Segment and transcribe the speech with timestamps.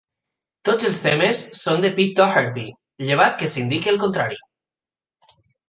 [0.69, 2.65] Tots els temes són de Pete Doherty,
[3.11, 4.43] llevat que s'indiqui el contrari.